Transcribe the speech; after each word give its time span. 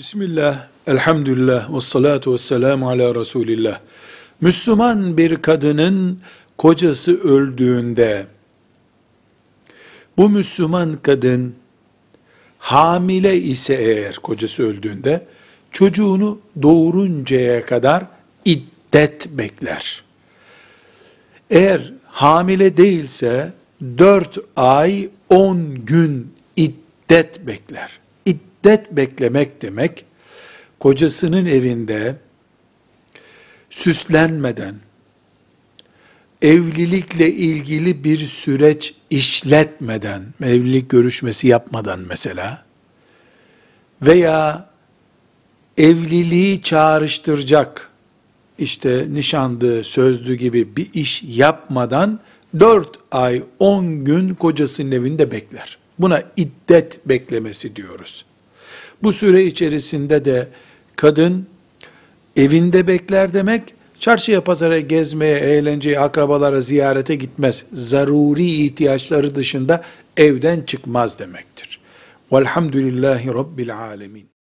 Bismillah, 0.00 0.66
elhamdülillah, 0.86 1.74
ve 1.74 1.80
salatu 1.80 2.34
ve 2.34 2.38
selamu 2.38 2.88
ala 2.88 3.14
Resulillah. 3.14 3.80
Müslüman 4.40 5.16
bir 5.16 5.36
kadının 5.36 6.20
kocası 6.58 7.20
öldüğünde, 7.20 8.26
bu 10.16 10.28
Müslüman 10.28 10.98
kadın 11.02 11.54
hamile 12.58 13.36
ise 13.36 13.74
eğer 13.74 14.14
kocası 14.14 14.62
öldüğünde, 14.62 15.26
çocuğunu 15.70 16.40
doğuruncaya 16.62 17.64
kadar 17.66 18.04
iddet 18.44 19.28
bekler. 19.28 20.04
Eğer 21.50 21.92
hamile 22.04 22.76
değilse, 22.76 23.52
dört 23.98 24.38
ay 24.56 25.08
on 25.28 25.74
gün 25.86 26.34
iddet 26.56 27.46
bekler 27.46 28.00
müddet 28.30 28.92
beklemek 28.92 29.62
demek, 29.62 30.04
kocasının 30.80 31.46
evinde 31.46 32.16
süslenmeden, 33.70 34.74
evlilikle 36.42 37.32
ilgili 37.32 38.04
bir 38.04 38.18
süreç 38.18 38.94
işletmeden, 39.10 40.22
evlilik 40.42 40.90
görüşmesi 40.90 41.48
yapmadan 41.48 42.00
mesela, 42.08 42.64
veya 44.02 44.70
evliliği 45.76 46.62
çağrıştıracak, 46.62 47.90
işte 48.58 49.06
nişandı, 49.10 49.84
sözlü 49.84 50.34
gibi 50.34 50.76
bir 50.76 50.88
iş 50.94 51.22
yapmadan, 51.22 52.20
dört 52.60 52.98
ay, 53.10 53.42
on 53.58 54.04
gün 54.04 54.34
kocasının 54.34 54.90
evinde 54.90 55.30
bekler. 55.30 55.78
Buna 56.00 56.22
iddet 56.36 57.08
beklemesi 57.08 57.76
diyoruz. 57.76 58.24
Bu 59.02 59.12
süre 59.12 59.44
içerisinde 59.44 60.24
de 60.24 60.48
kadın 60.96 61.46
evinde 62.36 62.86
bekler 62.86 63.32
demek, 63.32 63.74
çarşıya 63.98 64.44
pazara 64.44 64.80
gezmeye, 64.80 65.38
eğlenceye, 65.38 66.00
akrabalara 66.00 66.60
ziyarete 66.60 67.14
gitmez. 67.14 67.64
Zaruri 67.72 68.46
ihtiyaçları 68.46 69.34
dışında 69.34 69.84
evden 70.16 70.62
çıkmaz 70.62 71.18
demektir. 71.18 71.80
Velhamdülillahi 72.32 73.28
Rabbil 73.28 73.76
Alemin. 73.76 74.39